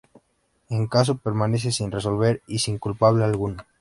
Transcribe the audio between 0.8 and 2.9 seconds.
caso permanece sin resolver y sin